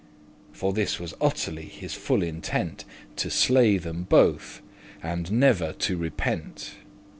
[0.03, 0.07] (bad)
[0.49, 2.85] life* For this was utterly his full intent
[3.17, 4.63] To slay them both,
[5.03, 6.71] and never to repent.